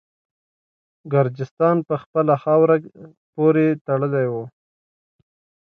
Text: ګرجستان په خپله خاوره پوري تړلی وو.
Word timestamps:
ګرجستان 1.13 1.77
په 1.87 1.95
خپله 2.03 2.33
خاوره 2.43 2.77
پوري 3.33 3.67
تړلی 3.85 4.25
وو. 4.31 4.43